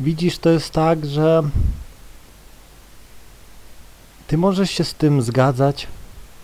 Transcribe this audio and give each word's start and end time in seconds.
widzisz, 0.00 0.38
to 0.38 0.50
jest 0.50 0.70
tak, 0.70 1.06
że 1.06 1.42
ty 4.26 4.38
możesz 4.38 4.70
się 4.70 4.84
z 4.84 4.94
tym 4.94 5.22
zgadzać 5.22 5.86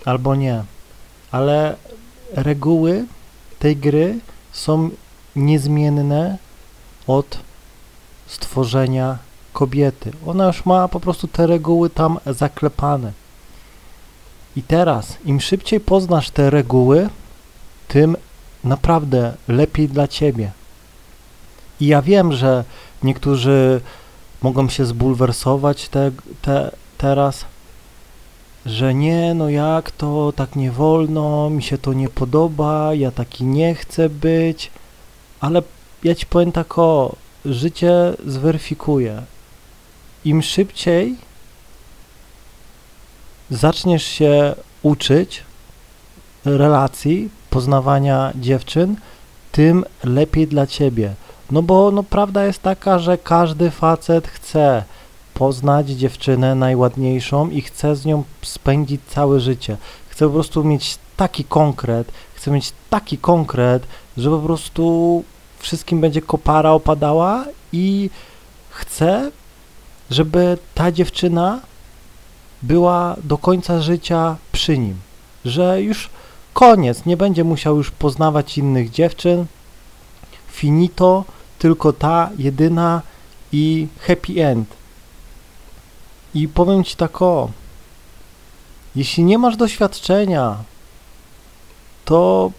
albo 0.04 0.34
nie, 0.34 0.64
ale 1.30 1.76
reguły 2.32 3.04
tej 3.58 3.76
gry 3.76 4.18
są 4.52 4.90
niezmienne 5.36 6.38
od 7.06 7.38
stworzenia 8.26 9.18
kobiety. 9.52 10.12
Ona 10.26 10.46
już 10.46 10.66
ma 10.66 10.88
po 10.88 11.00
prostu 11.00 11.28
te 11.28 11.46
reguły 11.46 11.90
tam 11.90 12.18
zaklepane. 12.26 13.12
I 14.56 14.62
teraz, 14.62 15.16
im 15.24 15.40
szybciej 15.40 15.80
poznasz 15.80 16.30
te 16.30 16.50
reguły, 16.50 17.08
tym 17.88 18.16
naprawdę 18.64 19.34
lepiej 19.48 19.88
dla 19.88 20.08
ciebie. 20.08 20.50
I 21.80 21.86
ja 21.86 22.02
wiem, 22.02 22.32
że 22.32 22.64
niektórzy 23.02 23.80
mogą 24.42 24.68
się 24.68 24.86
zbulwersować 24.86 25.88
te, 25.88 26.10
te, 26.42 26.70
teraz, 26.98 27.44
że 28.66 28.94
nie, 28.94 29.34
no 29.34 29.48
jak 29.48 29.90
to, 29.90 30.32
tak 30.36 30.56
nie 30.56 30.70
wolno, 30.70 31.50
mi 31.50 31.62
się 31.62 31.78
to 31.78 31.92
nie 31.92 32.08
podoba, 32.08 32.94
ja 32.94 33.10
taki 33.10 33.44
nie 33.44 33.74
chcę 33.74 34.08
być, 34.08 34.70
ale 35.40 35.62
ja 36.04 36.14
ci 36.14 36.26
powiem 36.26 36.52
tak 36.52 36.78
o, 36.78 37.16
życie 37.44 37.92
zweryfikuje. 38.26 39.22
Im 40.24 40.42
szybciej 40.42 41.16
zaczniesz 43.50 44.04
się 44.04 44.54
uczyć 44.82 45.42
relacji, 46.44 47.28
poznawania 47.50 48.32
dziewczyn, 48.34 48.96
tym 49.52 49.84
lepiej 50.04 50.46
dla 50.46 50.66
ciebie. 50.66 51.14
No 51.50 51.62
bo 51.62 51.90
no, 51.90 52.02
prawda 52.02 52.44
jest 52.44 52.62
taka, 52.62 52.98
że 52.98 53.18
każdy 53.18 53.70
facet 53.70 54.28
chce 54.28 54.84
poznać 55.34 55.88
dziewczynę 55.88 56.54
najładniejszą 56.54 57.50
i 57.50 57.62
chce 57.62 57.96
z 57.96 58.04
nią 58.04 58.24
spędzić 58.42 59.00
całe 59.08 59.40
życie. 59.40 59.76
Chce 60.08 60.26
po 60.26 60.32
prostu 60.32 60.64
mieć 60.64 60.98
taki 61.16 61.44
konkret, 61.44 62.12
chce 62.34 62.50
mieć 62.50 62.72
taki 62.90 63.18
konkret, 63.18 63.86
że 64.16 64.30
po 64.30 64.38
prostu 64.38 65.24
wszystkim 65.58 66.00
będzie 66.00 66.22
kopara 66.22 66.70
opadała 66.70 67.44
i 67.72 68.10
chce, 68.70 69.30
żeby 70.10 70.58
ta 70.74 70.92
dziewczyna 70.92 71.60
była 72.62 73.16
do 73.24 73.38
końca 73.38 73.80
życia 73.80 74.36
przy 74.52 74.78
nim, 74.78 74.96
że 75.44 75.82
już 75.82 76.10
koniec, 76.54 77.06
nie 77.06 77.16
będzie 77.16 77.44
musiał 77.44 77.76
już 77.76 77.90
poznawać 77.90 78.58
innych 78.58 78.90
dziewczyn, 78.90 79.46
finito, 80.56 81.24
tylko 81.58 81.92
ta 81.92 82.30
jedyna 82.38 83.02
i 83.52 83.88
happy 84.00 84.44
end. 84.44 84.68
I 86.34 86.48
powiem 86.48 86.84
Ci 86.84 86.96
tak 86.96 87.22
o, 87.22 87.50
jeśli 88.96 89.24
nie 89.24 89.38
masz 89.38 89.56
doświadczenia, 89.56 90.56
to 92.04 92.50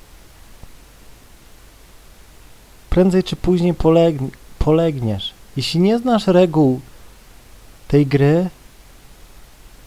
prędzej 2.89 3.23
czy 3.23 3.35
później 3.35 3.73
polegn 3.73 4.27
polegniesz. 4.59 5.33
Jeśli 5.57 5.79
nie 5.79 5.99
znasz 5.99 6.27
reguł 6.27 6.79
tej 7.87 8.05
gry, 8.05 8.49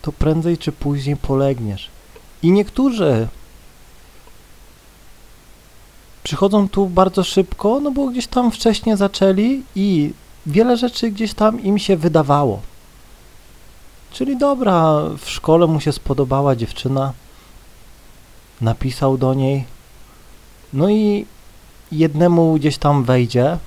to 0.03 0.13
prędzej 0.13 0.59
czy 0.59 0.73
później 0.73 1.17
polegniesz. 1.17 1.91
I 2.43 2.51
niektórzy 2.51 3.29
przychodzą 6.31 6.69
tu 6.69 6.87
bardzo 6.87 7.25
szybko, 7.25 7.81
no 7.81 7.91
bo 7.91 8.07
gdzieś 8.07 8.27
tam 8.27 8.51
wcześniej 8.51 8.97
zaczęli 8.97 9.63
i 9.75 10.13
wiele 10.47 10.77
rzeczy 10.77 11.11
gdzieś 11.11 11.35
tam 11.35 11.63
im 11.63 11.79
się 11.79 11.97
wydawało. 11.97 12.61
Czyli 14.13 14.37
dobra, 14.37 15.01
w 15.19 15.31
szkole 15.31 15.67
mu 15.67 15.81
się 15.81 15.93
spodobała 15.93 16.57
dziewczyna, 16.57 17.13
napisał 18.61 19.19
do 19.19 19.35
niej, 19.35 19.65
no 20.73 20.91
i 20.91 21.27
jednemu 21.93 22.55
gdzieś 22.55 22.79
tam 22.79 23.05
wejdzie, 23.05 23.59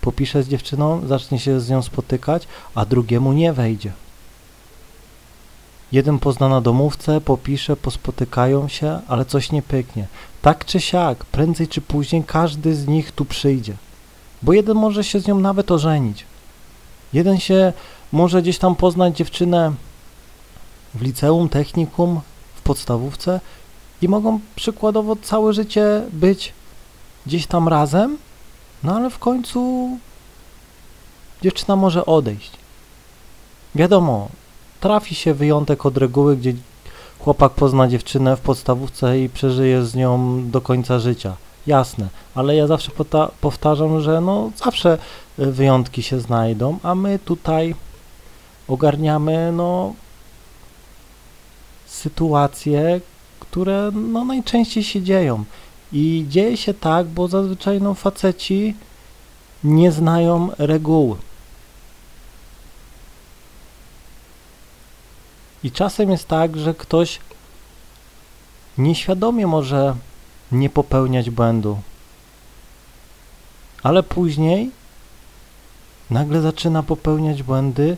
popisze 0.00 0.42
z 0.42 0.48
dziewczyną, 0.48 1.06
zacznie 1.06 1.38
się 1.38 1.60
z 1.60 1.70
nią 1.70 1.82
spotykać, 1.82 2.48
a 2.74 2.84
drugiemu 2.84 3.32
nie 3.32 3.52
wejdzie. 3.52 3.92
Jeden 5.92 6.18
pozna 6.18 6.48
na 6.48 6.60
domówce, 6.60 7.20
popisze, 7.20 7.76
pospotykają 7.76 8.68
się, 8.68 9.00
ale 9.08 9.24
coś 9.24 9.52
nie 9.52 9.62
pyknie. 9.62 10.06
Tak 10.42 10.64
czy 10.64 10.80
siak, 10.80 11.24
prędzej 11.24 11.68
czy 11.68 11.80
później 11.80 12.24
każdy 12.26 12.74
z 12.74 12.86
nich 12.86 13.12
tu 13.12 13.24
przyjdzie. 13.24 13.74
Bo 14.42 14.52
jeden 14.52 14.76
może 14.76 15.04
się 15.04 15.20
z 15.20 15.26
nią 15.26 15.38
nawet 15.38 15.70
ożenić. 15.70 16.24
Jeden 17.12 17.40
się 17.40 17.72
może 18.12 18.42
gdzieś 18.42 18.58
tam 18.58 18.76
poznać 18.76 19.16
dziewczynę 19.16 19.72
w 20.94 21.02
liceum, 21.02 21.48
technikum, 21.48 22.20
w 22.54 22.60
podstawówce 22.62 23.40
i 24.02 24.08
mogą 24.08 24.40
przykładowo 24.56 25.16
całe 25.16 25.52
życie 25.52 26.02
być 26.12 26.52
gdzieś 27.26 27.46
tam 27.46 27.68
razem, 27.68 28.18
no 28.82 28.96
ale 28.96 29.10
w 29.10 29.18
końcu 29.18 29.88
dziewczyna 31.42 31.76
może 31.76 32.06
odejść. 32.06 32.50
Wiadomo, 33.74 34.28
trafi 34.80 35.14
się 35.14 35.34
wyjątek 35.34 35.86
od 35.86 35.96
reguły, 35.96 36.36
gdzie 36.36 36.54
chłopak 37.18 37.52
pozna 37.52 37.88
dziewczynę 37.88 38.36
w 38.36 38.40
podstawówce 38.40 39.20
i 39.20 39.28
przeżyje 39.28 39.84
z 39.84 39.94
nią 39.94 40.42
do 40.50 40.60
końca 40.60 40.98
życia. 40.98 41.36
Jasne, 41.66 42.08
ale 42.34 42.56
ja 42.56 42.66
zawsze 42.66 42.90
powtarzam, 43.40 44.00
że 44.00 44.20
no 44.20 44.50
zawsze 44.56 44.98
wyjątki 45.38 46.02
się 46.02 46.20
znajdą, 46.20 46.78
a 46.82 46.94
my 46.94 47.18
tutaj 47.18 47.74
ogarniamy 48.68 49.52
no 49.52 49.94
sytuacje, 51.86 53.00
które 53.40 53.90
no 53.94 54.24
najczęściej 54.24 54.84
się 54.84 55.02
dzieją. 55.02 55.44
I 55.92 56.26
dzieje 56.28 56.56
się 56.56 56.74
tak, 56.74 57.06
bo 57.06 57.28
zazwyczaj 57.28 57.80
no 57.80 57.94
faceci 57.94 58.74
nie 59.64 59.92
znają 59.92 60.48
reguły. 60.58 61.16
I 65.64 65.72
czasem 65.72 66.10
jest 66.10 66.28
tak, 66.28 66.56
że 66.56 66.74
ktoś 66.74 67.20
nieświadomie 68.78 69.46
może 69.46 69.96
nie 70.52 70.70
popełniać 70.70 71.30
błędu, 71.30 71.80
ale 73.82 74.02
później 74.02 74.70
nagle 76.10 76.40
zaczyna 76.40 76.82
popełniać 76.82 77.42
błędy 77.42 77.96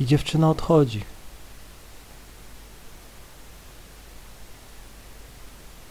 i 0.00 0.06
dziewczyna 0.06 0.50
odchodzi. 0.50 1.04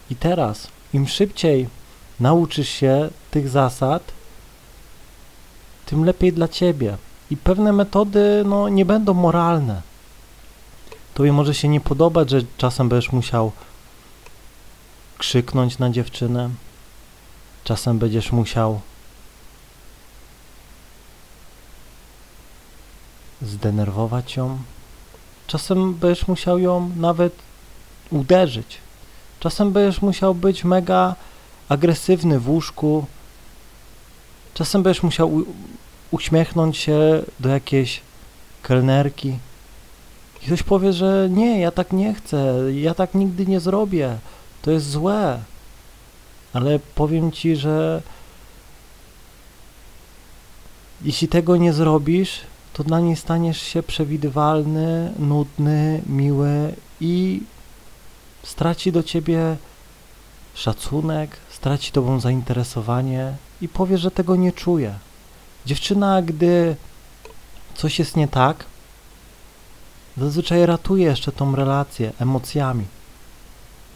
I 0.10 0.16
teraz, 0.16 0.68
im 0.94 1.08
szybciej 1.08 1.70
nauczysz 2.20 2.70
się 2.70 3.10
tych 3.32 3.50
zasad, 3.50 4.04
tym 5.86 6.06
lepiej 6.06 6.34
dla 6.34 6.48
ciebie. 6.48 6.98
I 7.34 7.38
pewne 7.38 7.74
metody 7.74 8.44
no, 8.46 8.70
nie 8.70 8.86
będą 8.86 9.14
moralne. 9.14 9.82
Tobie 11.14 11.32
może 11.34 11.54
się 11.56 11.68
nie 11.68 11.82
podobać, 11.82 12.30
że 12.30 12.42
czasem 12.58 12.90
będziesz 12.90 13.12
musiał 13.12 13.52
krzyknąć 15.18 15.80
na 15.80 15.90
dziewczynę, 15.90 16.50
czasem 17.64 18.00
będziesz 18.00 18.32
musiał 18.32 18.82
zdenerwować 23.42 24.36
ją, 24.36 24.58
czasem 25.48 25.94
będziesz 25.94 26.28
musiał 26.28 26.60
ją 26.60 26.90
nawet 26.98 27.34
uderzyć, 28.12 28.78
czasem 29.40 29.72
będziesz 29.72 30.02
musiał 30.02 30.36
być 30.36 30.64
mega 30.64 31.16
agresywny 31.70 32.40
w 32.40 32.50
łóżku, 32.50 33.06
czasem 34.54 34.84
będziesz 34.84 35.04
musiał 35.04 35.32
uśmiechnąć 36.14 36.78
się 36.78 37.24
do 37.40 37.50
jakiejś 37.50 38.02
kelnerki 38.62 39.38
i 40.42 40.46
ktoś 40.46 40.64
powie, 40.64 40.94
że 40.94 41.28
nie, 41.32 41.60
ja 41.60 41.72
tak 41.72 41.94
nie 41.94 42.14
chcę, 42.14 42.56
ja 42.74 42.94
tak 42.94 43.14
nigdy 43.14 43.46
nie 43.46 43.60
zrobię, 43.60 44.18
to 44.62 44.72
jest 44.72 44.90
złe. 44.90 45.40
Ale 46.54 46.80
powiem 46.96 47.32
ci, 47.32 47.56
że 47.56 48.02
jeśli 51.02 51.28
tego 51.28 51.58
nie 51.58 51.74
zrobisz, 51.74 52.40
to 52.74 52.84
dla 52.84 53.00
niej 53.00 53.16
staniesz 53.16 53.62
się 53.62 53.84
przewidywalny, 53.84 55.14
nudny, 55.20 56.02
miły 56.06 56.74
i 57.02 57.42
straci 58.44 58.92
do 58.92 59.04
ciebie 59.04 59.58
szacunek, 60.54 61.38
straci 61.50 61.92
tobą 61.92 62.20
zainteresowanie 62.20 63.34
i 63.62 63.68
powie, 63.68 63.98
że 63.98 64.12
tego 64.12 64.36
nie 64.36 64.52
czuje. 64.52 64.94
Dziewczyna, 65.66 66.22
gdy 66.22 66.76
coś 67.76 68.00
jest 68.00 68.16
nie 68.18 68.28
tak, 68.28 68.66
zazwyczaj 70.18 70.66
ratuje 70.66 71.06
jeszcze 71.06 71.32
tą 71.32 71.56
relację 71.56 72.12
emocjami. 72.20 72.86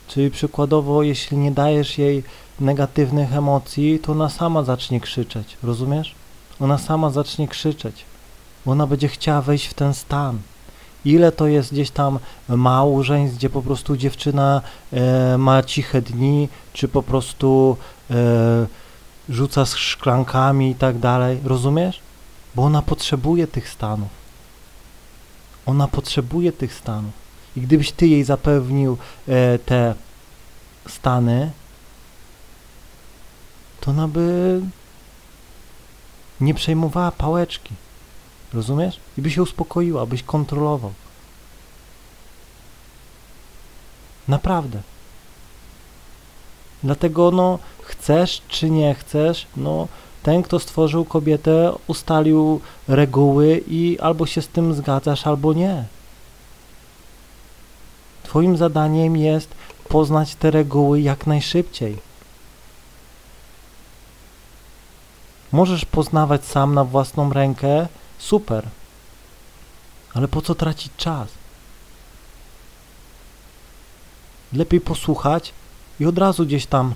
Czyli 0.08 0.31
przykładowo, 0.31 1.04
jeśli 1.04 1.38
nie 1.38 1.52
dajesz 1.52 1.98
jej 1.98 2.24
negatywnych 2.60 3.34
emocji, 3.34 4.00
to 4.00 4.12
ona 4.12 4.30
sama 4.30 4.64
zacznie 4.64 5.02
krzyczeć, 5.02 5.58
rozumiesz? 5.64 6.16
Ona 6.60 6.78
sama 6.78 7.10
zacznie 7.10 7.48
krzyczeć, 7.48 8.06
ona 8.66 8.88
będzie 8.88 9.08
chciała 9.08 9.42
wejść 9.42 9.68
w 9.68 9.74
ten 9.74 9.94
stan. 9.94 10.40
Ile 11.06 11.31
to 11.31 11.48
jest 11.48 11.72
gdzieś 11.72 11.90
tam 11.90 12.20
małżeństw, 12.50 13.38
gdzie 13.38 13.50
po 13.50 13.62
prostu 13.62 13.98
dziewczyna 13.98 14.62
e, 14.94 15.38
ma 15.38 15.63
ciche 15.63 16.02
dni, 16.02 16.50
czy 16.74 16.88
po 16.88 17.04
prostu 17.04 17.78
e, 18.12 18.68
rzuca 19.29 19.65
z 19.65 19.75
szklankami 19.75 20.71
i 20.71 20.75
tak 20.75 21.00
dalej, 21.00 21.39
rozumiesz? 21.44 22.00
Bo 22.56 22.63
ona 22.63 22.81
potrzebuje 22.81 23.47
tych 23.47 23.69
stanów. 23.69 24.09
Ona 25.65 25.88
potrzebuje 25.88 26.51
tych 26.51 26.74
stanów. 26.74 27.12
I 27.56 27.62
gdybyś 27.62 27.91
ty 27.91 28.07
jej 28.07 28.24
zapewnił 28.24 28.97
e, 29.27 29.59
te 29.59 29.95
stany, 30.88 31.51
to 33.81 33.91
ona 33.91 34.07
by 34.07 34.62
nie 36.41 36.53
przejmowała 36.53 37.12
pałeczki. 37.12 37.74
Rozumiesz? 38.53 39.00
I 39.18 39.21
by 39.21 39.31
się 39.31 39.41
uspokoiła, 39.41 40.06
byś 40.06 40.24
kontrolował. 40.24 40.94
Naprawdę. 44.27 44.81
Dlatego, 46.83 47.31
no, 47.31 47.59
chcesz 47.81 48.41
czy 48.47 48.69
nie 48.69 48.95
chcesz, 48.95 49.47
no, 49.57 49.88
ten, 50.24 50.44
kto 50.44 50.59
stworzył 50.59 51.06
kobietę, 51.06 51.74
ustalił 51.88 52.62
reguły 52.88 53.63
i 53.68 54.00
albo 54.00 54.25
się 54.25 54.41
z 54.41 54.47
tym 54.47 54.74
zgadzasz, 54.74 55.27
albo 55.27 55.53
nie. 55.53 55.85
Twoim 58.24 58.57
zadaniem 58.57 59.18
jest 59.18 59.50
poznać 59.89 60.35
te 60.35 60.51
reguły 60.51 61.01
jak 61.01 61.27
najszybciej. 61.27 61.97
Możesz 65.51 65.85
poznawać 65.85 66.45
sam 66.45 66.74
na 66.74 66.83
własną 66.83 67.33
rękę, 67.33 67.88
super. 68.18 68.68
Ale 70.13 70.27
po 70.27 70.41
co 70.41 70.56
tracić 70.56 70.91
czas? 70.97 71.27
Lepiej 74.53 74.81
posłuchać 74.81 75.53
i 76.00 76.06
od 76.06 76.18
razu 76.18 76.46
gdzieś 76.46 76.66
tam 76.66 76.94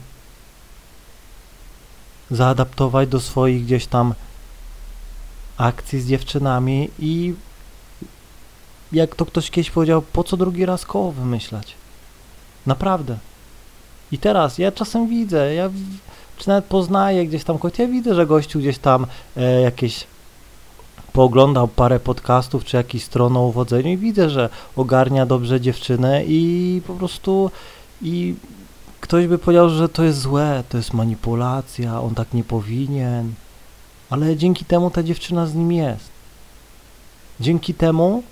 zaadaptować 2.32 3.10
do 3.10 3.20
swoich 3.20 3.66
gdzieś 3.66 3.88
tam 3.88 4.14
akcji 5.58 6.02
z 6.02 6.08
dziewczynami 6.08 6.90
i 7.00 7.34
jak 8.92 9.16
to 9.16 9.26
ktoś 9.26 9.52
kiedyś 9.52 9.72
powiedział, 9.72 10.02
po 10.02 10.24
co 10.24 10.38
drugi 10.38 10.66
raz 10.66 10.86
koło 10.86 11.12
wymyślać? 11.12 11.76
Naprawdę. 12.66 13.18
I 14.12 14.18
teraz 14.18 14.58
ja 14.58 14.72
czasem 14.72 15.08
widzę, 15.08 15.54
ja 15.54 15.70
czy 16.38 16.48
nawet 16.48 16.66
poznaję 16.66 17.28
gdzieś 17.28 17.44
tam 17.44 17.58
kogoś, 17.58 17.80
ja 17.80 17.88
widzę, 17.88 18.16
że 18.16 18.26
gościu 18.26 18.60
gdzieś 18.60 18.78
tam 18.78 19.06
e, 19.38 19.62
jakieś 19.62 20.08
pooglądał 21.14 21.68
parę 21.68 22.00
podcastów 22.00 22.66
czy 22.66 22.78
jakieś 22.78 23.04
stron 23.04 23.38
o 23.38 23.42
uwodzeniu 23.42 23.90
i 23.90 23.98
widzę, 23.98 24.30
że 24.30 24.50
ogarnia 24.76 25.26
dobrze 25.26 25.62
dziewczynę 25.62 26.26
i 26.26 26.82
po 26.88 26.94
prostu 26.94 27.52
i 28.02 28.36
ktoś 29.02 29.28
by 29.28 29.38
powiedział, 29.38 29.70
że 29.70 29.90
to 29.90 30.04
jest 30.04 30.20
złe, 30.20 30.64
to 30.70 30.78
jest 30.78 30.94
manipulacja, 30.94 32.02
on 32.02 32.16
tak 32.16 32.34
nie 32.34 32.44
powinien, 32.44 33.34
ale 34.10 34.38
dzięki 34.38 34.66
temu 34.66 34.92
ta 34.92 35.04
dziewczyna 35.04 35.46
z 35.46 35.56
nim 35.56 35.72
jest. 35.72 36.10
Dzięki 37.40 37.74
temu 37.74 38.24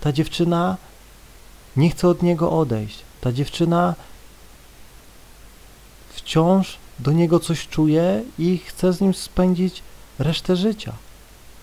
ta 0.00 0.12
dziewczyna 0.12 0.76
nie 1.76 1.90
chce 1.90 2.08
od 2.08 2.22
niego 2.22 2.50
odejść. 2.52 2.98
Ta 3.20 3.32
dziewczyna 3.32 3.94
wciąż 6.08 6.76
do 6.98 7.12
niego 7.12 7.40
coś 7.40 7.68
czuje 7.68 8.22
i 8.38 8.58
chce 8.58 8.92
z 8.92 9.00
nim 9.00 9.14
spędzić 9.14 9.82
resztę 10.18 10.56
życia. 10.56 10.92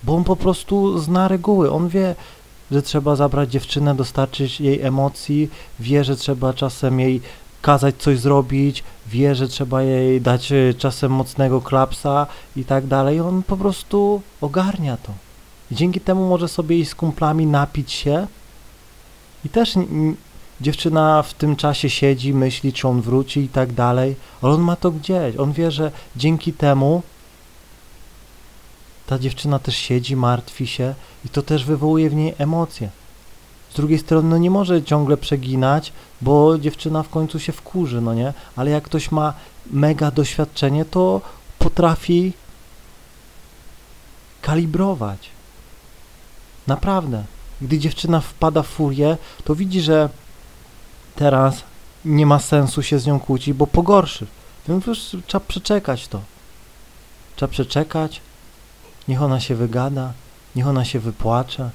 Bo 0.04 0.16
on 0.16 0.24
po 0.24 0.36
prostu 0.36 1.00
zna 1.00 1.28
reguły. 1.28 1.72
On 1.72 1.90
wie, 1.90 2.16
że 2.72 2.82
trzeba 2.82 3.16
zabrać 3.16 3.52
dziewczynę, 3.52 3.96
dostarczyć 3.96 4.62
jej 4.62 4.82
emocji, 4.82 5.50
wie, 5.80 6.04
że 6.04 6.16
trzeba 6.16 6.54
czasem 6.54 7.00
jej 7.00 7.22
kazać 7.62 7.96
coś 7.96 8.20
zrobić, 8.20 8.84
wie, 9.08 9.36
że 9.36 9.48
trzeba 9.48 9.84
jej 9.84 10.22
dać 10.22 10.52
e, 10.52 10.74
czasem 10.74 11.12
mocnego 11.12 11.62
klapsa 11.62 12.28
i 12.56 12.66
tak 12.66 12.88
dalej. 12.88 13.20
On 13.20 13.44
po 13.44 13.58
prostu 13.58 14.22
ogarnia 14.42 14.98
to. 14.98 15.14
I 15.72 15.76
dzięki 15.76 16.00
temu 16.00 16.30
może 16.30 16.48
sobie 16.48 16.78
iść 16.80 16.92
z 16.92 16.96
kumplami 16.96 17.46
napić 17.46 17.92
się 17.92 18.28
i 19.46 19.50
też 19.50 19.74
dziewczyna 20.62 21.24
w 21.24 21.34
tym 21.34 21.56
czasie 21.56 21.90
siedzi, 21.90 22.34
myśli, 22.34 22.74
czy 22.74 22.88
on 22.88 23.02
wróci 23.02 23.40
i 23.40 23.50
tak 23.50 23.74
dalej, 23.74 24.16
ale 24.42 24.54
on 24.54 24.62
ma 24.62 24.76
to 24.76 24.92
gdzieś. 24.92 25.36
On 25.38 25.52
wie, 25.52 25.72
że 25.72 25.92
dzięki 26.16 26.54
temu 26.54 27.02
ta 29.08 29.20
dziewczyna 29.20 29.60
też 29.60 29.76
siedzi, 29.76 30.16
martwi 30.16 30.68
się 30.68 30.96
i 31.26 31.30
to 31.30 31.42
też 31.42 31.66
wywołuje 31.66 32.10
w 32.10 32.16
niej 32.16 32.34
emocje. 32.38 32.90
Z 33.72 33.76
drugiej 33.76 34.00
strony, 34.00 34.30
no 34.30 34.38
nie 34.38 34.50
może 34.52 34.84
ciągle 34.84 35.18
przeginać, 35.18 35.94
bo 36.22 36.58
dziewczyna 36.58 37.04
w 37.04 37.10
końcu 37.10 37.40
się 37.40 37.52
wkurzy, 37.52 38.02
no 38.02 38.14
nie? 38.14 38.34
Ale 38.56 38.72
jak 38.72 38.84
ktoś 38.84 39.12
ma 39.12 39.34
mega 39.72 40.12
doświadczenie, 40.12 40.86
to 40.86 41.22
potrafi 41.60 42.34
kalibrować. 44.42 45.30
Naprawdę. 46.68 47.24
Gdy 47.62 47.80
dziewczyna 47.80 48.22
wpada 48.22 48.64
w 48.64 48.68
furię, 48.68 49.18
to 49.44 49.56
widzi, 49.56 49.82
że 49.82 50.10
teraz 51.16 51.64
nie 52.06 52.26
ma 52.26 52.40
sensu 52.40 52.84
się 52.84 53.00
z 53.00 53.06
nią 53.06 53.20
kłócić, 53.20 53.54
bo 53.54 53.68
pogorszy. 53.68 54.28
Więc 54.68 54.86
już 54.86 55.00
trzeba 55.28 55.46
przeczekać 55.48 56.08
to. 56.08 56.22
Trzeba 57.36 57.52
przeczekać, 57.52 58.22
niech 59.08 59.22
ona 59.22 59.40
się 59.40 59.56
wygada, 59.56 60.14
niech 60.56 60.68
ona 60.68 60.86
się 60.86 61.00
wypłacze. 61.00 61.70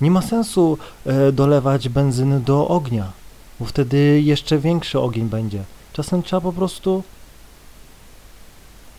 Nie 0.00 0.10
ma 0.10 0.22
sensu 0.22 0.78
e, 1.06 1.32
dolewać 1.32 1.88
benzyny 1.88 2.40
do 2.40 2.68
ognia, 2.68 3.12
bo 3.60 3.66
wtedy 3.66 4.20
jeszcze 4.24 4.58
większy 4.58 5.00
ogień 5.00 5.28
będzie. 5.28 5.64
Czasem 5.92 6.22
trzeba 6.22 6.40
po 6.40 6.52
prostu 6.52 7.02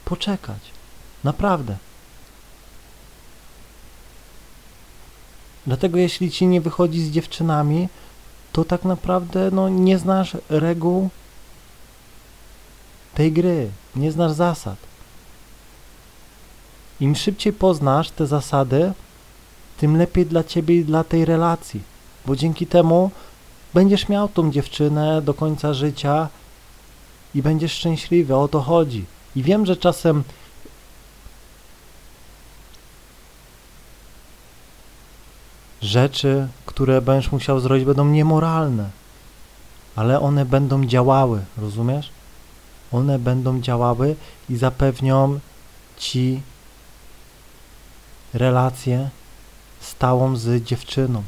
poczekać. 0.05 0.59
Naprawdę. 1.23 1.77
Dlatego 5.67 5.97
jeśli 5.97 6.31
ci 6.31 6.47
nie 6.47 6.61
wychodzi 6.61 7.01
z 7.05 7.11
dziewczynami, 7.11 7.87
to 8.51 8.65
tak 8.65 8.85
naprawdę 8.85 9.51
no, 9.51 9.69
nie 9.69 9.97
znasz 9.97 10.37
reguł 10.49 11.09
tej 13.15 13.31
gry, 13.31 13.69
nie 13.95 14.11
znasz 14.11 14.31
zasad. 14.31 14.75
Im 16.99 17.15
szybciej 17.15 17.53
poznasz 17.53 18.11
te 18.11 18.27
zasady, 18.27 18.93
tym 19.81 19.97
lepiej 19.97 20.25
dla 20.25 20.43
ciebie 20.43 20.75
i 20.75 20.85
dla 20.85 21.03
tej 21.03 21.25
relacji, 21.25 21.81
bo 22.25 22.35
dzięki 22.35 22.67
temu 22.67 23.11
będziesz 23.73 24.09
miał 24.09 24.29
tą 24.29 24.51
dziewczynę 24.51 25.21
do 25.21 25.33
końca 25.33 25.73
życia 25.73 26.29
i 27.35 27.41
będziesz 27.41 27.73
szczęśliwy, 27.73 28.35
o 28.35 28.47
to 28.47 28.61
chodzi. 28.61 29.05
I 29.35 29.43
wiem, 29.43 29.65
że 29.65 29.77
czasem 29.77 30.23
rzeczy, 35.81 36.47
które 36.65 37.01
będziesz 37.01 37.31
musiał 37.31 37.59
zrobić, 37.59 37.85
będą 37.85 38.05
niemoralne, 38.05 38.89
ale 39.95 40.19
one 40.19 40.45
będą 40.45 40.85
działały, 40.85 41.45
rozumiesz? 41.57 42.09
One 42.91 43.19
będą 43.19 43.61
działały 43.61 44.15
i 44.49 44.57
zapewnią 44.57 45.39
ci 45.97 46.41
relację 48.33 49.09
stałą 49.81 50.35
z 50.35 50.63
dziewczyną. 50.63 51.23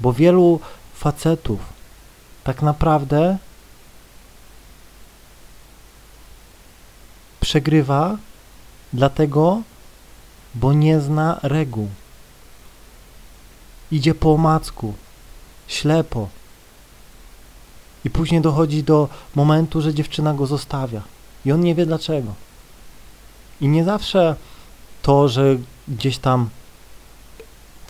Bo 0.00 0.12
wielu 0.12 0.60
facetów 0.94 1.60
tak 2.44 2.62
naprawdę 2.62 3.38
przegrywa 7.40 8.16
dlatego, 8.92 9.62
bo 10.54 10.72
nie 10.72 11.00
zna 11.00 11.40
reguł. 11.42 11.88
Idzie 13.92 14.14
po 14.14 14.32
omacku, 14.32 14.94
ślepo. 15.68 16.28
I 18.04 18.10
później 18.10 18.40
dochodzi 18.40 18.82
do 18.82 19.08
momentu, 19.34 19.80
że 19.80 19.94
dziewczyna 19.94 20.34
go 20.34 20.46
zostawia. 20.46 21.02
I 21.44 21.52
on 21.52 21.60
nie 21.60 21.74
wie 21.74 21.86
dlaczego. 21.86 22.34
I 23.60 23.68
nie 23.68 23.84
zawsze 23.84 24.36
to, 25.02 25.28
że 25.28 25.56
gdzieś 25.88 26.18
tam 26.18 26.50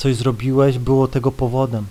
coś 0.01 0.17
zrobiłeś, 0.17 0.79
było 0.79 1.09
tego 1.09 1.33
powodem. 1.33 1.87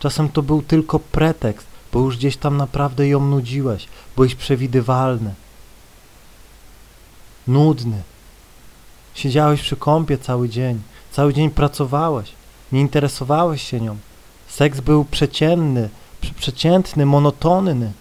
Czasem 0.00 0.28
to 0.28 0.42
był 0.42 0.62
tylko 0.62 0.98
pretekst, 0.98 1.66
bo 1.92 2.00
już 2.00 2.16
gdzieś 2.16 2.36
tam 2.36 2.56
naprawdę 2.56 3.08
ją 3.08 3.20
nudziłeś, 3.20 3.88
byłeś 4.16 4.34
przewidywalny, 4.34 5.34
nudny. 7.46 8.02
Siedziałeś 9.14 9.62
przy 9.62 9.76
kąpie 9.76 10.18
cały 10.18 10.48
dzień, 10.48 10.82
cały 11.12 11.34
dzień 11.34 11.50
pracowałeś, 11.50 12.32
nie 12.72 12.80
interesowałeś 12.80 13.62
się 13.62 13.80
nią. 13.80 13.96
Seks 14.48 14.80
był 14.80 15.04
przeciętny, 15.04 15.88
przeciętny, 16.36 17.06
monotonny. 17.06 17.92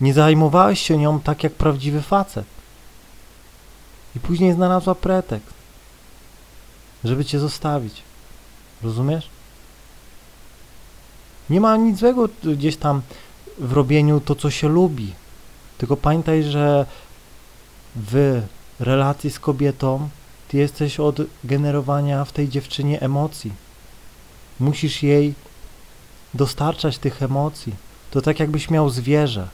Nie 0.00 0.14
zajmowałeś 0.14 0.80
się 0.80 0.98
nią 0.98 1.20
tak 1.20 1.44
jak 1.44 1.52
prawdziwy 1.52 2.02
facet. 2.02 2.46
I 4.16 4.20
później 4.20 4.52
znalazła 4.52 4.94
pretekst, 4.94 5.59
żeby 7.04 7.24
cię 7.24 7.38
zostawić. 7.38 8.02
Rozumiesz? 8.82 9.28
Nie 11.50 11.60
ma 11.60 11.76
nic 11.76 11.98
złego 11.98 12.28
gdzieś 12.44 12.76
tam 12.76 13.02
w 13.58 13.72
robieniu 13.72 14.20
to, 14.20 14.34
co 14.34 14.50
się 14.50 14.68
lubi. 14.68 15.12
Tylko 15.78 15.96
pamiętaj, 15.96 16.42
że 16.42 16.86
w 17.96 18.42
relacji 18.80 19.30
z 19.30 19.40
kobietą 19.40 20.08
ty 20.48 20.56
jesteś 20.56 21.00
od 21.00 21.16
generowania 21.44 22.24
w 22.24 22.32
tej 22.32 22.48
dziewczynie 22.48 23.00
emocji. 23.00 23.52
Musisz 24.60 25.02
jej 25.02 25.34
dostarczać 26.34 26.98
tych 26.98 27.22
emocji. 27.22 27.74
To 28.10 28.20
tak 28.20 28.40
jakbyś 28.40 28.70
miał 28.70 28.90
zwierzę. 28.90 29.48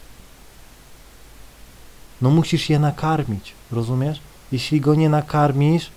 No 2.22 2.30
musisz 2.30 2.70
je 2.70 2.78
nakarmić, 2.78 3.52
rozumiesz? 3.72 4.20
Jeśli 4.52 4.80
go 4.80 4.94
nie 4.94 5.08
nakarmisz, 5.08 5.90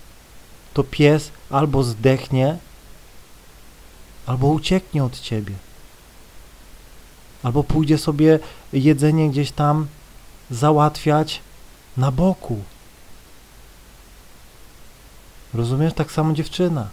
to 0.74 0.84
pies 0.84 1.32
albo 1.50 1.84
zdechnie, 1.84 2.58
albo 4.26 4.48
ucieknie 4.48 5.04
od 5.04 5.20
ciebie. 5.20 5.54
Albo 7.44 7.64
pójdzie 7.64 7.98
sobie 7.98 8.40
jedzenie 8.74 9.30
gdzieś 9.30 9.52
tam 9.52 9.88
załatwiać 10.52 11.42
na 11.98 12.12
boku. 12.12 12.62
Rozumiesz? 15.54 15.94
Tak 15.94 16.12
samo 16.12 16.34
dziewczyna. 16.34 16.88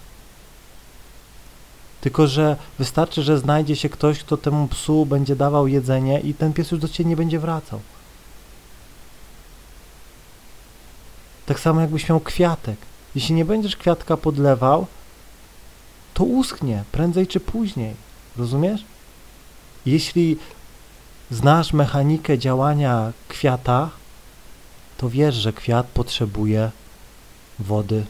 Tylko, 2.01 2.27
że 2.27 2.57
wystarczy, 2.79 3.23
że 3.23 3.39
znajdzie 3.39 3.77
się 3.77 3.89
ktoś, 3.89 4.19
kto 4.19 4.37
temu 4.37 4.69
psu 4.69 5.07
będzie 5.07 5.37
dawał 5.37 5.67
jedzenie 5.67 6.21
i 6.21 6.35
ten 6.35 6.53
pies 6.53 6.71
już 6.71 6.81
do 6.81 6.89
ciebie 6.89 7.11
nie 7.11 7.17
będzie 7.17 7.39
wracał. 7.39 7.81
Tak 11.47 11.61
samo 11.61 11.81
jakbyś 11.81 12.09
miał 12.09 12.21
kwiatek. 12.21 12.77
Jeśli 13.17 13.35
nie 13.35 13.45
będziesz 13.45 13.77
kwiatka 13.77 14.17
podlewał, 14.17 14.87
to 16.15 16.25
uschnie 16.25 16.85
prędzej 16.93 17.27
czy 17.27 17.41
później. 17.41 17.95
Rozumiesz? 18.37 18.85
Jeśli 19.87 20.39
znasz 21.31 21.73
mechanikę 21.73 22.39
działania 22.39 23.13
kwiata, 23.29 23.91
to 24.99 25.11
wiesz, 25.11 25.35
że 25.35 25.53
kwiat 25.53 25.87
potrzebuje 25.87 26.71
wody. 27.59 28.05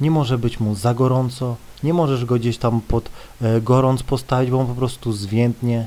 Nie 0.00 0.10
może 0.10 0.38
być 0.38 0.60
mu 0.60 0.74
za 0.74 0.94
gorąco, 0.94 1.56
nie 1.82 1.94
możesz 1.94 2.24
go 2.24 2.34
gdzieś 2.34 2.58
tam 2.58 2.80
pod 2.80 3.10
e, 3.42 3.60
gorąc 3.60 4.02
postawić, 4.02 4.50
bo 4.50 4.60
on 4.60 4.66
po 4.66 4.74
prostu 4.74 5.12
zwiędnie. 5.12 5.86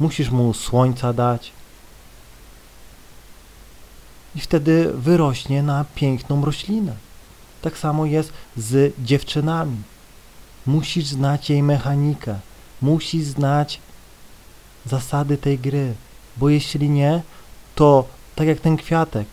Musisz 0.00 0.30
mu 0.30 0.54
słońca 0.54 1.12
dać. 1.12 1.52
I 4.34 4.40
wtedy 4.40 4.92
wyrośnie 4.94 5.62
na 5.62 5.84
piękną 5.94 6.44
roślinę. 6.44 7.09
Tak 7.62 7.78
samo 7.78 8.06
jest 8.06 8.32
z 8.56 8.94
dziewczynami. 9.04 9.76
Musisz 10.66 11.06
znać 11.06 11.50
jej 11.50 11.62
mechanikę. 11.62 12.38
Musisz 12.82 13.24
znać 13.24 13.80
zasady 14.86 15.38
tej 15.38 15.58
gry, 15.58 15.94
bo 16.36 16.48
jeśli 16.48 16.90
nie, 16.90 17.22
to 17.74 18.04
tak 18.36 18.46
jak 18.46 18.60
ten 18.60 18.76
kwiatek, 18.76 19.26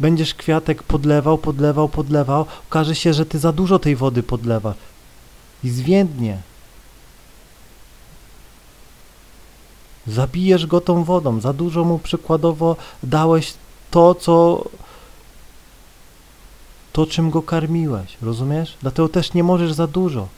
będziesz 0.00 0.34
kwiatek 0.34 0.82
podlewał, 0.82 1.38
podlewał, 1.38 1.88
podlewał, 1.88 2.46
okaże 2.68 2.94
się, 2.94 3.14
że 3.14 3.26
ty 3.26 3.38
za 3.38 3.52
dużo 3.52 3.78
tej 3.78 3.96
wody 3.96 4.22
podlewasz 4.22 4.76
i 5.64 5.70
zwiędnie. 5.70 6.38
Zabijesz 10.06 10.66
go 10.66 10.80
tą 10.80 11.04
wodą, 11.04 11.40
za 11.40 11.52
dużo 11.52 11.84
mu 11.84 11.98
przykładowo 11.98 12.76
dałeś 13.02 13.54
to, 13.90 14.14
co 14.14 14.64
to, 16.92 17.06
czym 17.06 17.30
go 17.30 17.42
karmiłeś, 17.42 18.16
rozumiesz? 18.22 18.76
Dlatego 18.82 19.08
też 19.08 19.34
nie 19.34 19.44
możesz 19.44 19.72
za 19.72 19.86
dużo. 19.86 20.28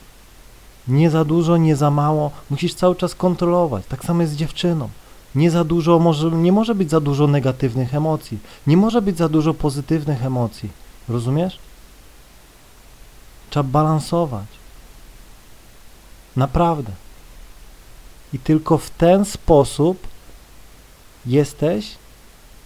Nie 0.89 1.11
za 1.11 1.25
dużo, 1.25 1.57
nie 1.57 1.77
za 1.77 1.91
mało. 1.91 2.31
Musisz 2.51 2.75
cały 2.75 2.97
czas 2.97 3.15
kontrolować. 3.15 3.85
Tak 3.89 4.05
samo 4.05 4.23
jest 4.23 4.33
z 4.33 4.37
dziewczyną. 4.37 4.89
Nie 5.35 5.51
za 5.51 5.65
dużo, 5.65 5.99
może, 5.99 6.31
nie 6.31 6.53
może 6.53 6.75
być 6.75 6.91
za 6.91 7.01
dużo 7.01 7.27
negatywnych 7.27 7.95
emocji. 7.95 8.39
Nie 8.67 8.77
może 8.77 9.03
być 9.03 9.19
za 9.19 9.29
dużo 9.29 9.55
pozytywnych 9.55 10.25
emocji. 10.25 10.71
Rozumiesz? 11.09 11.59
Trzeba 13.51 13.63
balansować. 13.63 14.47
Naprawdę. 16.37 16.93
I 18.33 18.39
tylko 18.39 18.79
w 18.79 18.91
ten 18.91 19.25
sposób 19.25 20.07
jesteś 21.27 21.95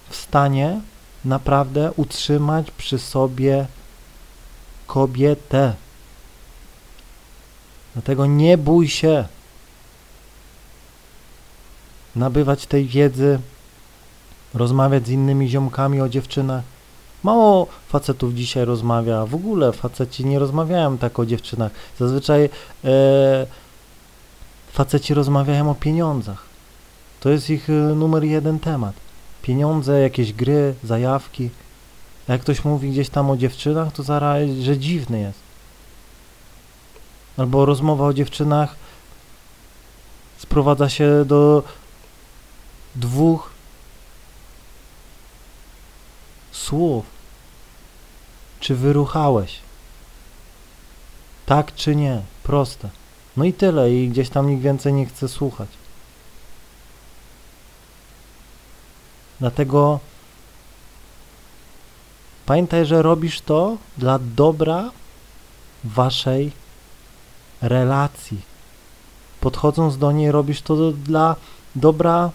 w 0.08 0.16
stanie 0.16 0.80
naprawdę 1.28 1.92
utrzymać 1.96 2.70
przy 2.70 2.98
sobie 2.98 3.66
kobietę. 4.86 5.74
Dlatego 7.92 8.26
nie 8.26 8.58
bój 8.58 8.88
się 8.88 9.24
nabywać 12.16 12.66
tej 12.66 12.86
wiedzy, 12.86 13.38
rozmawiać 14.54 15.06
z 15.06 15.10
innymi 15.10 15.48
ziomkami 15.48 16.00
o 16.00 16.08
dziewczynach. 16.08 16.64
Mało 17.22 17.66
facetów 17.88 18.34
dzisiaj 18.34 18.64
rozmawia, 18.64 19.26
w 19.26 19.34
ogóle 19.34 19.72
faceci 19.72 20.26
nie 20.26 20.38
rozmawiają 20.38 20.98
tak 20.98 21.18
o 21.18 21.26
dziewczynach. 21.26 21.72
Zazwyczaj 21.98 22.50
e, 22.84 23.46
faceci 24.72 25.14
rozmawiają 25.14 25.70
o 25.70 25.74
pieniądzach. 25.74 26.42
To 27.20 27.30
jest 27.30 27.50
ich 27.50 27.70
e, 27.70 27.72
numer 27.72 28.24
jeden 28.24 28.58
temat. 28.60 29.07
Pieniądze, 29.48 30.00
jakieś 30.00 30.32
gry, 30.32 30.74
zajawki. 30.84 31.50
A 32.28 32.32
jak 32.32 32.40
ktoś 32.40 32.64
mówi 32.64 32.90
gdzieś 32.90 33.08
tam 33.08 33.30
o 33.30 33.36
dziewczynach, 33.36 33.92
to 33.92 34.02
zaraz, 34.02 34.50
że 34.62 34.78
dziwny 34.78 35.20
jest. 35.20 35.38
Albo 37.36 37.66
rozmowa 37.66 38.06
o 38.06 38.14
dziewczynach 38.14 38.76
sprowadza 40.38 40.88
się 40.88 41.24
do 41.24 41.62
dwóch 42.94 43.50
słów. 46.52 47.04
Czy 48.60 48.74
wyruchałeś? 48.74 49.58
Tak 51.46 51.74
czy 51.74 51.96
nie? 51.96 52.22
Proste. 52.42 52.90
No 53.36 53.44
i 53.44 53.52
tyle, 53.52 53.94
i 53.94 54.08
gdzieś 54.08 54.28
tam 54.28 54.50
nikt 54.50 54.62
więcej 54.62 54.92
nie 54.92 55.06
chce 55.06 55.28
słuchać. 55.28 55.68
Dlatego 59.40 60.00
pamiętaj, 62.46 62.86
że 62.86 63.02
robisz 63.02 63.40
to 63.40 63.76
dla 63.98 64.18
dobra 64.18 64.90
waszej 65.84 66.52
relacji. 67.62 68.40
Podchodząc 69.40 69.98
do 69.98 70.12
niej, 70.12 70.32
robisz 70.32 70.62
to 70.62 70.92
dla 70.92 71.36
dobra 71.74 72.30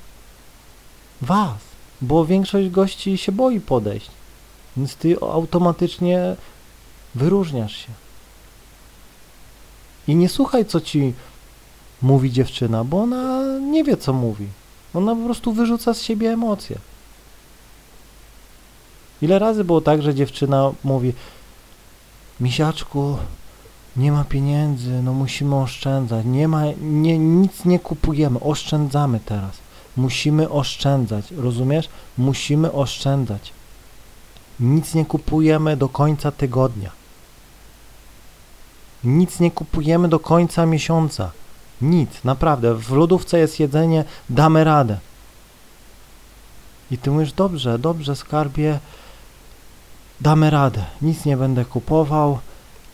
was, 1.22 1.58
bo 2.02 2.26
większość 2.26 2.70
gości 2.70 3.18
się 3.18 3.32
boi 3.32 3.60
podejść, 3.60 4.12
więc 4.78 4.96
ty 4.96 5.18
automatycznie 5.22 6.36
wyróżniasz 7.16 7.78
się. 7.78 7.92
I 10.08 10.16
nie 10.16 10.30
słuchaj, 10.30 10.66
co 10.66 10.82
ci 10.82 11.14
mówi 12.02 12.32
dziewczyna, 12.32 12.84
bo 12.84 13.02
ona 13.02 13.44
nie 13.60 13.84
wie, 13.84 13.98
co 13.98 14.14
mówi. 14.14 14.48
Ona 14.94 15.16
po 15.16 15.22
prostu 15.22 15.54
wyrzuca 15.54 15.94
z 15.94 16.02
siebie 16.02 16.32
emocje. 16.32 16.78
Ile 19.24 19.40
razy 19.40 19.64
było 19.64 19.82
tak, 19.82 20.02
że 20.02 20.16
dziewczyna 20.16 20.72
mówi 20.84 21.14
Misiaczku, 22.40 23.18
nie 23.98 24.12
ma 24.12 24.24
pieniędzy, 24.24 25.02
no 25.04 25.14
musimy 25.14 25.56
oszczędzać, 25.56 26.26
nie 26.26 26.48
ma, 26.48 26.64
nie, 26.82 27.18
nic 27.18 27.66
nie 27.66 27.80
kupujemy, 27.80 28.40
oszczędzamy 28.40 29.20
teraz. 29.26 29.58
Musimy 29.98 30.50
oszczędzać, 30.50 31.32
rozumiesz? 31.32 31.90
Musimy 32.18 32.72
oszczędzać. 32.72 33.54
Nic 34.60 34.94
nie 34.94 35.06
kupujemy 35.06 35.78
do 35.78 35.90
końca 35.90 36.32
tygodnia. 36.32 36.92
Nic 39.04 39.40
nie 39.40 39.52
kupujemy 39.52 40.10
do 40.10 40.20
końca 40.20 40.66
miesiąca. 40.66 41.32
Nic, 41.82 42.24
naprawdę. 42.24 42.76
W 42.76 42.92
lodówce 42.92 43.40
jest 43.40 43.60
jedzenie, 43.60 44.04
damy 44.30 44.64
radę. 44.64 44.98
I 46.92 46.98
ty 46.98 47.12
mówisz, 47.12 47.34
dobrze, 47.34 47.80
dobrze, 47.80 48.16
skarbie, 48.16 48.80
damy 50.22 50.50
radę. 50.50 50.86
Nic 51.02 51.26
nie 51.26 51.38
będę 51.38 51.66
kupował 51.66 52.40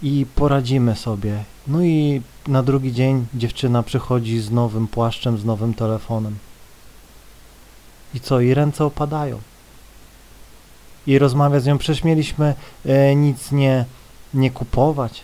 i 0.02 0.26
poradzimy 0.36 0.96
sobie. 0.96 1.44
No 1.68 1.84
i 1.84 2.22
na 2.48 2.64
drugi 2.64 2.94
dzień 2.94 3.26
dziewczyna 3.34 3.84
przychodzi 3.84 4.40
z 4.40 4.52
nowym 4.52 4.88
płaszczem, 4.88 5.38
z 5.38 5.46
nowym 5.46 5.74
telefonem. 5.74 6.38
I 8.14 8.20
co? 8.20 8.42
I 8.42 8.54
ręce 8.54 8.86
opadają. 8.86 9.40
I 11.08 11.20
rozmawia 11.20 11.60
z 11.60 11.66
nią, 11.66 11.78
przecież 11.78 12.04
mieliśmy 12.04 12.56
e, 12.86 13.16
nic 13.16 13.52
nie, 13.52 13.86
nie 14.34 14.52
kupować. 14.52 15.24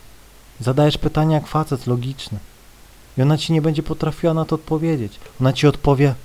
Zadajesz 0.60 0.98
pytania 0.98 1.36
jak 1.36 1.48
facet 1.48 1.88
logiczny. 1.88 2.40
I 3.18 3.22
ona 3.22 3.38
ci 3.38 3.54
nie 3.54 3.62
będzie 3.62 3.84
potrafiła 3.84 4.34
na 4.34 4.46
to 4.46 4.56
odpowiedzieć. 4.56 5.20
Ona 5.42 5.54
ci 5.54 5.68
odpowie, 5.68 6.16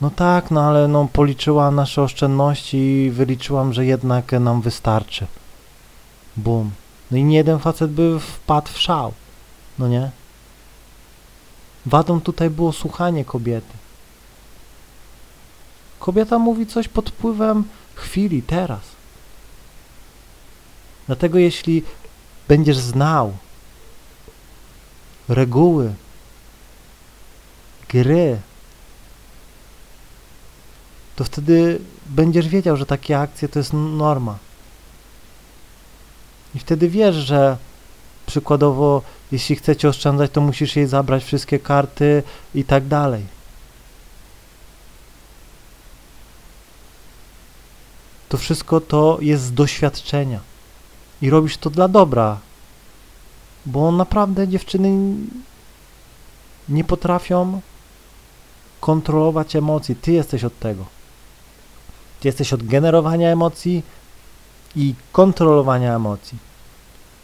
No 0.00 0.10
tak, 0.10 0.50
no 0.50 0.62
ale 0.62 0.88
no 0.88 1.08
policzyłam 1.12 1.74
nasze 1.74 2.02
oszczędności 2.02 2.76
i 2.76 3.10
wyliczyłam, 3.10 3.72
że 3.72 3.86
jednak 3.86 4.32
nam 4.32 4.60
wystarczy. 4.60 5.26
Bum. 6.36 6.70
No 7.10 7.16
i 7.16 7.24
nie 7.24 7.36
jeden 7.36 7.58
facet 7.58 7.90
by 7.90 8.20
wpadł 8.20 8.68
w 8.72 8.78
szał. 8.78 9.12
No 9.78 9.88
nie? 9.88 10.10
Wadą 11.86 12.20
tutaj 12.20 12.50
było 12.50 12.72
słuchanie 12.72 13.24
kobiety. 13.24 13.72
Kobieta 15.98 16.38
mówi 16.38 16.66
coś 16.66 16.88
pod 16.88 17.10
wpływem 17.10 17.64
chwili, 17.94 18.42
teraz. 18.42 18.80
Dlatego 21.06 21.38
jeśli 21.38 21.82
będziesz 22.48 22.78
znał 22.78 23.32
reguły 25.28 25.94
gry, 27.88 28.40
to 31.20 31.24
wtedy 31.24 31.80
będziesz 32.06 32.48
wiedział, 32.48 32.76
że 32.76 32.86
takie 32.86 33.20
akcje 33.20 33.48
to 33.48 33.58
jest 33.58 33.72
norma. 33.72 34.38
I 36.54 36.58
wtedy 36.58 36.88
wiesz, 36.88 37.16
że 37.16 37.56
przykładowo, 38.26 39.02
jeśli 39.32 39.56
chcecie 39.56 39.88
oszczędzać, 39.88 40.30
to 40.30 40.40
musisz 40.40 40.76
jej 40.76 40.86
zabrać 40.86 41.24
wszystkie 41.24 41.58
karty 41.58 42.22
i 42.54 42.64
tak 42.64 42.86
dalej. 42.86 43.26
To 48.28 48.38
wszystko 48.38 48.80
to 48.80 49.18
jest 49.20 49.42
z 49.44 49.52
doświadczenia. 49.52 50.40
I 51.22 51.30
robisz 51.30 51.56
to 51.56 51.70
dla 51.70 51.88
dobra. 51.88 52.38
Bo 53.66 53.92
naprawdę 53.92 54.48
dziewczyny 54.48 55.16
nie 56.68 56.84
potrafią 56.84 57.60
kontrolować 58.80 59.56
emocji. 59.56 59.96
Ty 59.96 60.12
jesteś 60.12 60.44
od 60.44 60.58
tego. 60.58 60.99
Ty 62.20 62.28
jesteś 62.28 62.52
od 62.52 62.62
generowania 62.62 63.28
emocji 63.28 63.82
i 64.76 64.94
kontrolowania 65.12 65.96
emocji. 65.96 66.38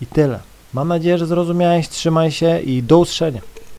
I 0.01 0.07
tyle. 0.07 0.41
Mam 0.73 0.89
nadzieję, 0.89 1.19
że 1.19 1.27
zrozumiałeś. 1.27 1.89
Trzymaj 1.89 2.31
się 2.31 2.61
i 2.61 2.83
do 2.83 2.99
usłyszenia. 2.99 3.41